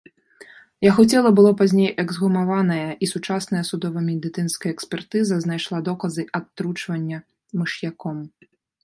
[0.83, 7.17] Яго цела было пазней эксгумаванае, і сучасная судова-медыцынская экспертыза знайшла доказы атручвання
[7.61, 8.17] мыш'яком.